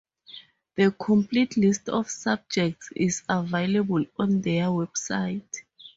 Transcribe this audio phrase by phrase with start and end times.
[0.77, 5.57] The complete list of subjects is available on their website.